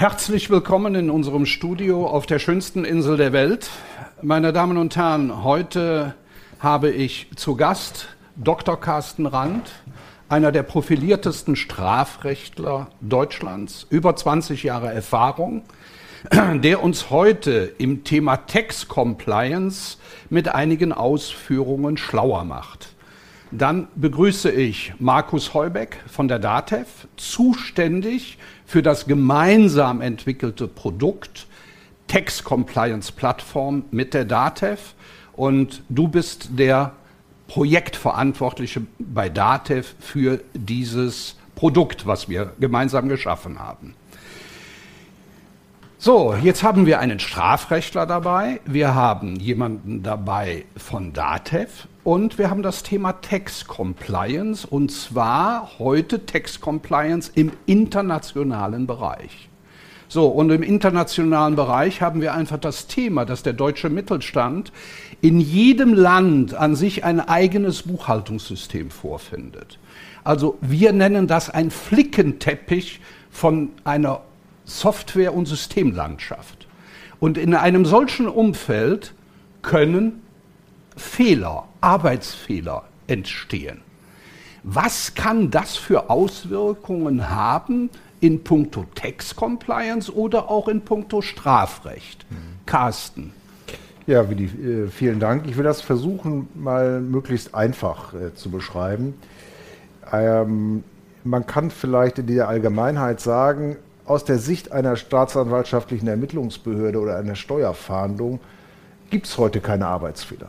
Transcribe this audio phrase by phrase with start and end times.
[0.00, 3.68] Herzlich willkommen in unserem Studio auf der schönsten Insel der Welt.
[4.22, 6.14] Meine Damen und Herren, heute
[6.58, 8.80] habe ich zu Gast Dr.
[8.80, 9.70] Carsten Rand,
[10.30, 15.64] einer der profiliertesten Strafrechtler Deutschlands, über 20 Jahre Erfahrung,
[16.54, 19.98] der uns heute im Thema Tax Compliance
[20.30, 22.94] mit einigen Ausführungen schlauer macht.
[23.52, 26.86] Dann begrüße ich Markus Heubeck von der DATEV,
[27.16, 31.48] zuständig für das gemeinsam entwickelte Produkt
[32.06, 34.94] Tax Compliance Plattform mit der DATEV.
[35.32, 36.92] Und du bist der
[37.48, 43.94] Projektverantwortliche bei DATEV für dieses Produkt, was wir gemeinsam geschaffen haben.
[46.02, 52.48] So, jetzt haben wir einen Strafrechtler dabei, wir haben jemanden dabei von DATEV und wir
[52.48, 59.50] haben das Thema Tax Compliance und zwar heute Tax Compliance im internationalen Bereich.
[60.08, 64.72] So, und im internationalen Bereich haben wir einfach das Thema, dass der deutsche Mittelstand
[65.20, 69.78] in jedem Land an sich ein eigenes Buchhaltungssystem vorfindet.
[70.24, 74.22] Also wir nennen das ein Flickenteppich von einer
[74.78, 76.66] Software- und Systemlandschaft.
[77.18, 79.12] Und in einem solchen Umfeld
[79.62, 80.22] können
[80.96, 83.82] Fehler, Arbeitsfehler entstehen.
[84.62, 87.90] Was kann das für Auswirkungen haben
[88.20, 92.26] in puncto Tax Compliance oder auch in puncto Strafrecht?
[92.66, 93.32] Carsten.
[94.06, 95.46] Ja, Willi, äh, vielen Dank.
[95.46, 99.14] Ich will das versuchen, mal möglichst einfach äh, zu beschreiben.
[100.12, 100.84] Ähm,
[101.24, 103.76] man kann vielleicht in der Allgemeinheit sagen,
[104.10, 108.40] aus der Sicht einer staatsanwaltschaftlichen Ermittlungsbehörde oder einer Steuerfahndung
[109.08, 110.48] gibt es heute keine Arbeitsfehler.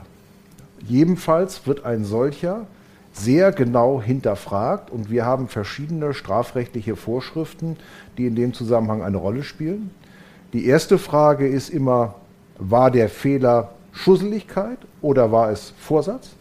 [0.80, 2.66] Jedenfalls wird ein solcher
[3.14, 7.78] sehr genau hinterfragt und wir haben verschiedene strafrechtliche Vorschriften,
[8.18, 9.92] die in dem Zusammenhang eine Rolle spielen.
[10.54, 12.16] Die erste Frage ist immer,
[12.58, 16.32] war der Fehler Schusseligkeit oder war es Vorsatz?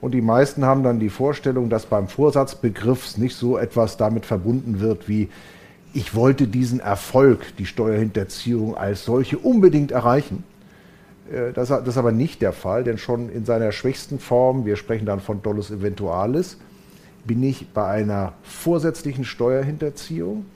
[0.00, 4.80] Und die meisten haben dann die Vorstellung, dass beim Vorsatzbegriff nicht so etwas damit verbunden
[4.80, 5.28] wird wie
[5.92, 10.44] ich wollte diesen Erfolg, die Steuerhinterziehung als solche unbedingt erreichen.
[11.32, 15.06] Äh, das, ist aber nicht der Fall, denn schon in seiner schwächsten Form, wir sprechen
[15.06, 16.58] dann von Dolus Eventualis,
[17.24, 20.46] bin ich bei einer vorsätzlichen Steuerhinterziehung,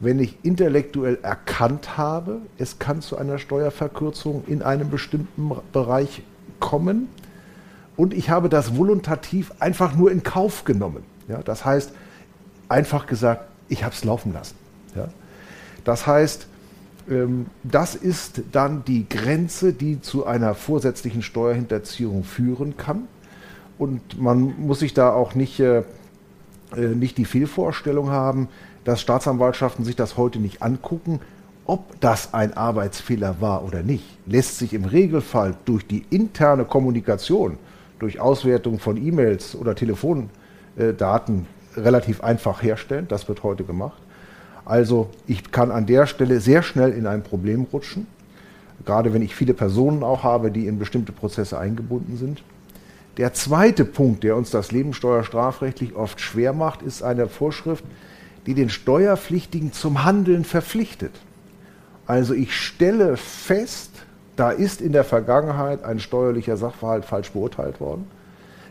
[0.00, 6.22] wenn ich intellektuell erkannt habe, es kann zu einer Steuerverkürzung in einem bestimmten Bereich
[6.58, 7.08] kommen
[7.96, 11.02] und ich habe das voluntativ einfach nur in Kauf genommen.
[11.28, 11.92] Ja, das heißt,
[12.68, 14.54] einfach gesagt, ich habe es laufen lassen.
[15.84, 16.46] Das heißt,
[17.10, 23.08] ähm, das ist dann die Grenze, die zu einer vorsätzlichen Steuerhinterziehung führen kann.
[23.78, 25.82] Und man muss sich da auch nicht, äh,
[26.76, 28.48] äh, nicht die Fehlvorstellung haben,
[28.84, 31.20] dass Staatsanwaltschaften sich das heute nicht angucken.
[31.66, 37.58] Ob das ein Arbeitsfehler war oder nicht, lässt sich im Regelfall durch die interne Kommunikation,
[37.98, 43.06] durch Auswertung von E-Mails oder Telefondaten relativ einfach herstellen.
[43.08, 44.02] Das wird heute gemacht.
[44.64, 48.06] Also ich kann an der Stelle sehr schnell in ein Problem rutschen,
[48.84, 52.42] gerade wenn ich viele Personen auch habe, die in bestimmte Prozesse eingebunden sind.
[53.16, 57.84] Der zweite Punkt, der uns das Leben steuerstrafrechtlich oft schwer macht, ist eine Vorschrift,
[58.46, 61.12] die den Steuerpflichtigen zum Handeln verpflichtet.
[62.06, 63.90] Also ich stelle fest,
[64.36, 68.06] da ist in der Vergangenheit ein steuerlicher Sachverhalt falsch beurteilt worden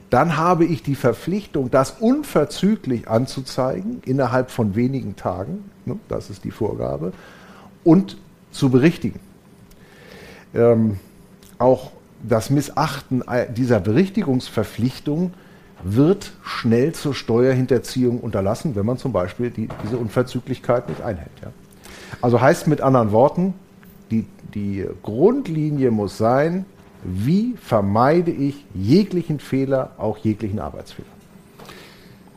[0.10, 6.44] dann habe ich die Verpflichtung, das unverzüglich anzuzeigen, innerhalb von wenigen Tagen, ne, das ist
[6.44, 7.14] die Vorgabe,
[7.84, 8.18] und
[8.52, 9.20] zu berichtigen.
[10.54, 11.00] Ähm,
[11.60, 11.92] auch
[12.24, 13.24] das Missachten
[13.56, 15.34] dieser Berichtigungsverpflichtung
[15.84, 21.32] wird schnell zur Steuerhinterziehung unterlassen, wenn man zum Beispiel die, diese Unverzüglichkeit nicht einhält.
[21.42, 21.52] Ja.
[22.22, 23.54] Also heißt mit anderen Worten,
[24.12, 26.66] die, die Grundlinie muss sein,
[27.04, 31.08] wie vermeide ich jeglichen Fehler, auch jeglichen Arbeitsfehler?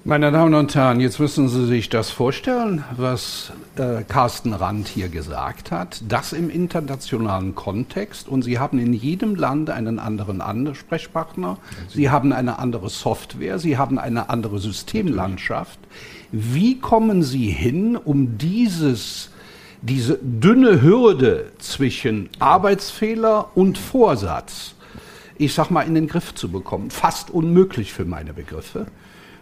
[0.04, 5.08] Meine Damen und Herren, jetzt müssen Sie sich das vorstellen, was äh, Carsten Rand hier
[5.08, 6.02] gesagt hat.
[6.08, 8.28] Das im internationalen Kontext.
[8.28, 11.58] Und Sie haben in jedem Land einen anderen Ansprechpartner.
[11.88, 13.60] Sie haben eine andere Software.
[13.60, 15.78] Sie haben eine andere Systemlandschaft.
[16.32, 19.30] Wie kommen Sie hin, um dieses
[19.82, 24.74] diese dünne Hürde zwischen Arbeitsfehler und Vorsatz,
[25.36, 26.90] ich sag mal, in den Griff zu bekommen.
[26.90, 28.86] Fast unmöglich für meine Begriffe.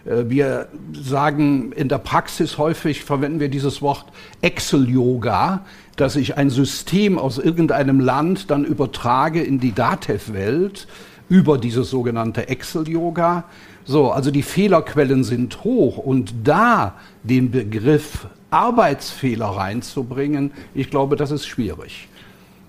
[0.07, 4.07] Äh, wir sagen in der Praxis häufig, verwenden wir dieses Wort
[4.41, 5.67] Excel-Yoga,
[5.97, 10.87] dass ich ein System aus irgendeinem Land dann übertrage in die DATEV-Welt
[11.29, 13.45] über dieses sogenannte Excel-Yoga
[13.91, 16.95] So, also die Fehlerquellen sind hoch und da
[17.25, 22.07] den Begriff Arbeitsfehler reinzubringen, ich glaube, das ist schwierig.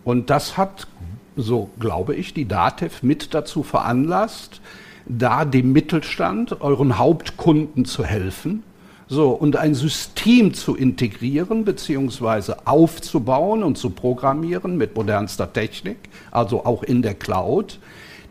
[0.03, 0.87] Und das hat,
[1.35, 4.61] so glaube ich, die DATEV mit dazu veranlasst,
[5.05, 8.63] da dem Mittelstand, euren Hauptkunden zu helfen,
[9.07, 12.53] so, und ein System zu integrieren bzw.
[12.65, 15.97] aufzubauen und zu programmieren mit modernster Technik,
[16.31, 17.77] also auch in der Cloud,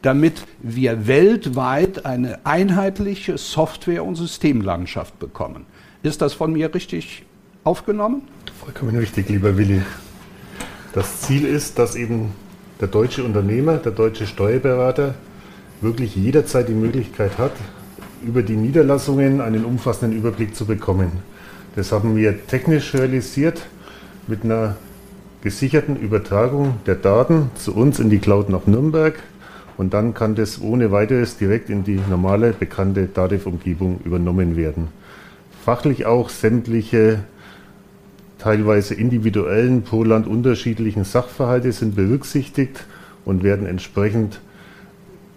[0.03, 5.67] damit wir weltweit eine einheitliche Software- und Systemlandschaft bekommen.
[6.03, 7.25] Ist das von mir richtig
[7.65, 8.23] aufgenommen?
[8.65, 9.83] Vollkommen richtig, lieber Willi.
[10.93, 12.33] Das Ziel ist, dass eben
[12.81, 15.15] der deutsche Unternehmer, der deutsche Steuerberater
[15.81, 17.53] wirklich jederzeit die Möglichkeit hat,
[18.23, 21.13] über die Niederlassungen einen umfassenden Überblick zu bekommen.
[21.77, 23.63] Das haben wir technisch realisiert
[24.27, 24.77] mit einer
[25.43, 29.15] gesicherten Übertragung der Daten zu uns in die Cloud nach Nürnberg
[29.81, 34.89] und dann kann das ohne weiteres direkt in die normale bekannte DATEV-Umgebung übernommen werden.
[35.65, 37.21] Fachlich auch sämtliche
[38.37, 42.85] teilweise individuellen, pro Land unterschiedlichen Sachverhalte sind berücksichtigt
[43.25, 44.43] und werden entsprechend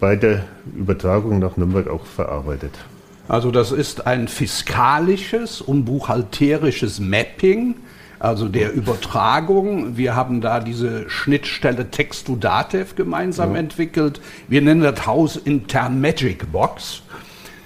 [0.02, 0.44] bei der
[0.78, 2.74] Übertragung nach Nürnberg auch verarbeitet.
[3.30, 7.76] Also das ist ein fiskalisches und buchhalterisches Mapping,
[8.24, 9.98] also der Übertragung.
[9.98, 13.60] Wir haben da diese Schnittstelle Text-to-Datev gemeinsam ja.
[13.60, 14.22] entwickelt.
[14.48, 17.04] Wir nennen das Haus intern Magic Box.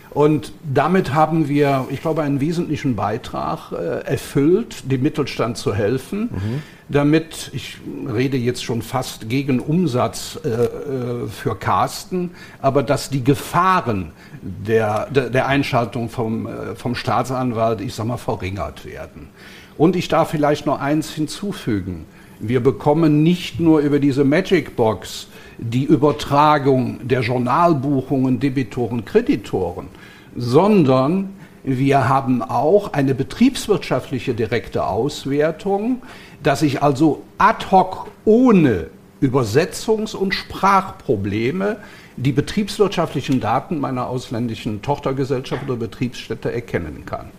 [0.09, 6.21] Und damit haben wir, ich glaube, einen wesentlichen Beitrag äh, erfüllt, dem Mittelstand zu helfen,
[6.31, 6.63] mhm.
[6.89, 7.77] damit, ich
[8.11, 12.31] rede jetzt schon fast gegen Umsatz äh, äh, für Carsten,
[12.63, 14.11] aber dass die Gefahren
[14.41, 19.29] der, der, der Einschaltung vom, äh, vom Staatsanwalt, ich sag mal, verringert werden.
[19.77, 22.05] Und ich darf vielleicht noch eins hinzufügen.
[22.39, 25.27] Wir bekommen nicht nur über diese Magic Box
[25.57, 29.87] die Übertragung der Journalbuchungen, Debitoren, Kreditoren,
[30.35, 31.29] sondern
[31.63, 36.01] wir haben auch eine betriebswirtschaftliche direkte Auswertung,
[36.43, 38.87] dass ich also ad hoc ohne
[39.21, 41.77] Übersetzungs- und Sprachprobleme
[42.15, 47.31] die betriebswirtschaftlichen Daten meiner ausländischen Tochtergesellschaft oder Betriebsstätte erkennen kann.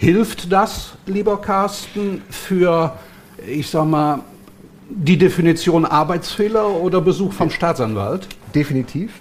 [0.00, 2.94] Hilft das, lieber Carsten, für,
[3.46, 4.20] ich sag mal,
[4.88, 8.26] die Definition Arbeitsfehler oder Besuch vom Staatsanwalt?
[8.54, 9.20] Definitiv.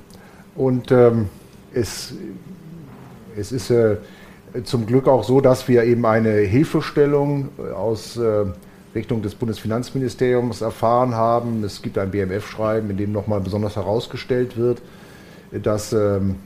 [0.55, 1.27] Und ähm,
[1.73, 2.13] es,
[3.35, 3.97] es ist äh,
[4.63, 8.45] zum Glück auch so, dass wir eben eine Hilfestellung äh, aus äh,
[8.95, 11.61] Richtung des Bundesfinanzministeriums erfahren haben.
[11.65, 14.81] Es gibt ein BMF-Schreiben, in dem nochmal besonders herausgestellt wird,
[15.51, 16.37] dass ähm,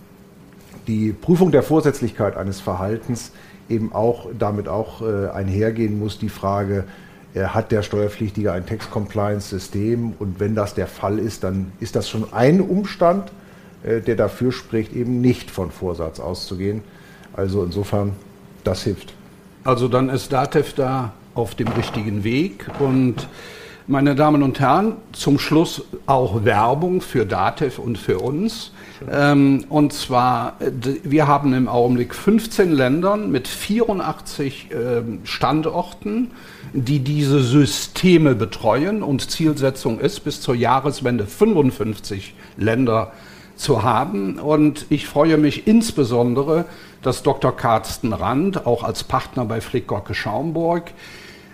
[0.88, 3.32] die Prüfung der Vorsätzlichkeit eines Verhaltens
[3.70, 6.86] eben auch damit auch äh, einhergehen muss, die Frage,
[7.34, 12.10] äh, hat der Steuerpflichtige ein Tax-Compliance-System und wenn das der Fall ist, dann ist das
[12.10, 13.32] schon ein Umstand,
[13.84, 16.82] äh, der dafür spricht, eben nicht von Vorsatz auszugehen.
[17.34, 18.14] Also insofern,
[18.64, 19.14] das hilft.
[19.64, 23.28] Also dann ist DATEV da auf dem richtigen Weg und
[23.88, 28.72] meine Damen und Herren, zum Schluss auch Werbung für DATEV und für uns.
[29.12, 30.56] Ähm, und zwar,
[31.04, 36.32] wir haben im Augenblick 15 Ländern mit 84 ähm, Standorten,
[36.72, 39.04] die diese Systeme betreuen.
[39.04, 43.12] Und Zielsetzung ist, bis zur Jahreswende 55 Länder
[43.58, 44.40] zu haben.
[44.40, 46.66] Und ich freue mich insbesondere,
[47.02, 47.56] dass Dr.
[47.56, 50.92] Carsten Rand, auch als Partner bei Flickgocke Schaumburg,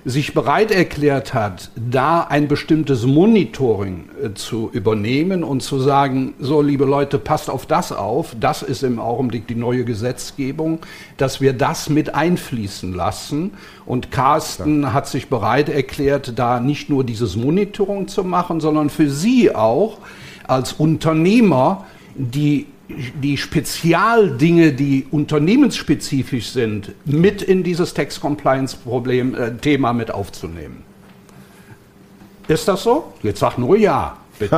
[0.06, 6.62] sich bereit erklärt hat, da ein bestimmtes Monitoring äh, zu übernehmen und zu sagen, so
[6.62, 10.80] liebe Leute, passt auf das auf, das ist im Augenblick die neue Gesetzgebung,
[11.18, 13.52] dass wir das mit einfließen lassen.
[13.86, 14.94] Und Carsten ja.
[14.94, 19.98] hat sich bereit erklärt, da nicht nur dieses Monitoring zu machen, sondern für Sie auch
[20.48, 21.86] als Unternehmer
[22.16, 30.84] die, die Spezialdinge, die unternehmensspezifisch sind, mit in dieses Tax-Compliance-Problem, äh, Thema mit aufzunehmen.
[32.48, 33.14] Ist das so?
[33.22, 34.18] Jetzt sag nur ja.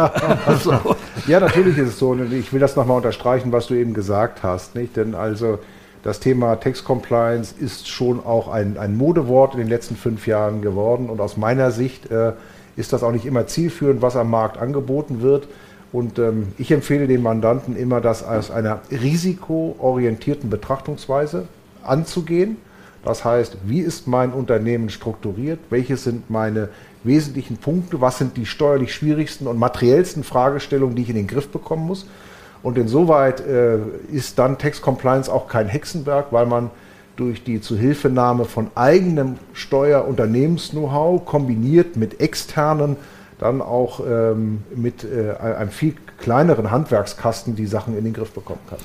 [0.46, 0.96] also.
[1.28, 2.12] Ja, natürlich ist es so.
[2.12, 4.76] Und ich will das nochmal unterstreichen, was du eben gesagt hast.
[4.76, 4.96] Nicht?
[4.96, 5.60] Denn also
[6.04, 10.62] das Thema Tax Compliance ist schon auch ein, ein Modewort in den letzten fünf Jahren
[10.62, 11.10] geworden.
[11.10, 12.34] Und aus meiner Sicht äh,
[12.78, 15.48] ist das auch nicht immer zielführend, was am Markt angeboten wird.
[15.92, 21.48] Und ähm, ich empfehle den Mandanten immer, das aus einer risikoorientierten Betrachtungsweise
[21.84, 22.58] anzugehen.
[23.04, 25.60] Das heißt, wie ist mein Unternehmen strukturiert?
[25.70, 26.70] Welche sind meine
[27.04, 28.00] wesentlichen Punkte?
[28.00, 32.06] Was sind die steuerlich schwierigsten und materiellsten Fragestellungen, die ich in den Griff bekommen muss?
[32.64, 33.80] Und insoweit äh,
[34.12, 36.70] ist dann Tax Compliance auch kein Hexenwerk, weil man
[37.16, 42.98] durch die Zuhilfenahme von eigenem Steuerunternehmens-Know-how kombiniert mit externen
[43.42, 48.62] dann auch ähm, mit äh, einem viel kleineren Handwerkskasten die Sachen in den Griff bekommen
[48.70, 48.80] kann.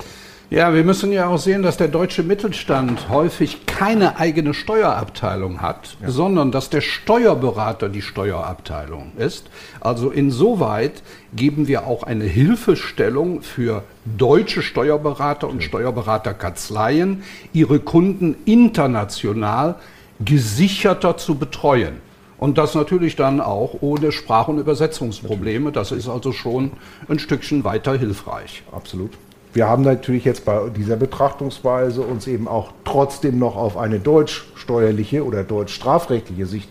[0.48, 5.96] Ja, wir müssen ja auch sehen, dass der deutsche Mittelstand häufig keine eigene Steuerabteilung hat,
[6.00, 6.08] ja.
[6.08, 9.50] sondern dass der Steuerberater die Steuerabteilung ist.
[9.80, 11.02] Also insoweit
[11.34, 19.74] geben wir auch eine Hilfestellung für deutsche Steuerberater und Steuerberaterkanzleien, ihre Kunden international
[20.20, 22.05] gesicherter zu betreuen.
[22.38, 25.72] Und das natürlich dann auch ohne Sprach- und Übersetzungsprobleme.
[25.72, 26.72] Das ist also schon
[27.08, 28.62] ein Stückchen weiter hilfreich.
[28.72, 29.12] Absolut.
[29.54, 35.24] Wir haben natürlich jetzt bei dieser Betrachtungsweise uns eben auch trotzdem noch auf eine deutschsteuerliche
[35.24, 36.68] oder deutschstrafrechtliche Sicht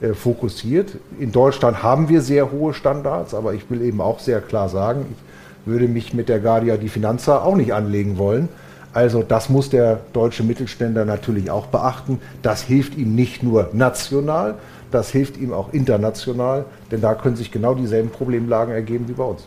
[0.00, 0.92] äh, fokussiert.
[1.18, 5.06] In Deutschland haben wir sehr hohe Standards, aber ich will eben auch sehr klar sagen,
[5.10, 8.48] ich würde mich mit der Guardia di Finanza auch nicht anlegen wollen.
[8.92, 12.20] Also das muss der deutsche Mittelständler natürlich auch beachten.
[12.42, 14.54] Das hilft ihm nicht nur national,
[14.90, 19.24] das hilft ihm auch international, denn da können sich genau dieselben Problemlagen ergeben wie bei
[19.24, 19.46] uns.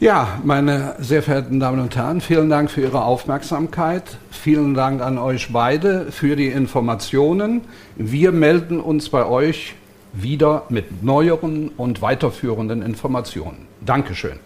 [0.00, 4.18] Ja, meine sehr verehrten Damen und Herren, vielen Dank für Ihre Aufmerksamkeit.
[4.30, 7.62] Vielen Dank an euch beide für die Informationen.
[7.96, 9.76] Wir melden uns bei euch
[10.12, 13.66] wieder mit neueren und weiterführenden Informationen.
[13.80, 14.38] Dankeschön.